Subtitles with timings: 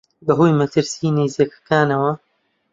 [0.25, 2.11] بە هۆی مەترسیی نەیزەکەکانەوە